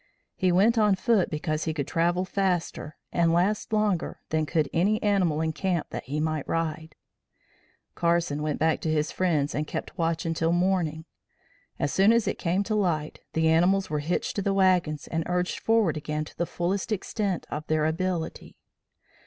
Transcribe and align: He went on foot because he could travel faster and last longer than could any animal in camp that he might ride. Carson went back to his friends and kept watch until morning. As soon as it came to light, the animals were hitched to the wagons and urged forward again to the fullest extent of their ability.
He 0.35 0.51
went 0.51 0.79
on 0.79 0.95
foot 0.95 1.29
because 1.29 1.65
he 1.65 1.75
could 1.75 1.85
travel 1.87 2.25
faster 2.25 2.97
and 3.11 3.31
last 3.31 3.71
longer 3.71 4.19
than 4.29 4.47
could 4.47 4.67
any 4.73 4.99
animal 5.03 5.41
in 5.41 5.53
camp 5.53 5.91
that 5.91 6.05
he 6.05 6.19
might 6.19 6.47
ride. 6.47 6.95
Carson 7.93 8.41
went 8.41 8.57
back 8.57 8.81
to 8.81 8.91
his 8.91 9.11
friends 9.11 9.53
and 9.53 9.67
kept 9.67 9.99
watch 9.99 10.25
until 10.25 10.51
morning. 10.53 11.05
As 11.77 11.93
soon 11.93 12.11
as 12.11 12.27
it 12.27 12.39
came 12.39 12.63
to 12.63 12.73
light, 12.73 13.19
the 13.33 13.47
animals 13.47 13.91
were 13.91 13.99
hitched 13.99 14.35
to 14.37 14.41
the 14.41 14.55
wagons 14.55 15.05
and 15.05 15.21
urged 15.27 15.59
forward 15.59 15.97
again 15.97 16.25
to 16.25 16.35
the 16.35 16.47
fullest 16.47 16.91
extent 16.91 17.45
of 17.51 17.67
their 17.67 17.85
ability. 17.85 18.57